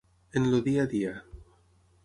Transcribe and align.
En 0.39 0.47
el 0.47 0.63
dia 0.69 0.85
a 0.85 0.87
dia. 0.95 1.13